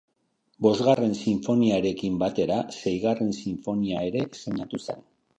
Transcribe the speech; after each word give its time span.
Bosgarren 0.65 1.11
Sinfoniarekin 1.17 2.15
batera 2.23 2.57
Seigarren 2.77 3.29
Sinfonia 3.41 4.01
ere 4.07 4.25
estreinatu 4.31 4.81
zen. 4.87 5.05